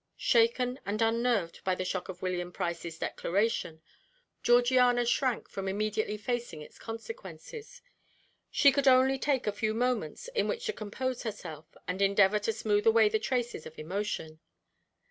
[0.17, 3.83] Shaken and unnerved by the shock of William Price's declaration,
[4.41, 7.83] Georgiana shrank from immediately facing its consequences.
[8.49, 12.51] She could only take a few moments in which to compose herself and endeavour to
[12.51, 14.39] smooth away the traces of emotion.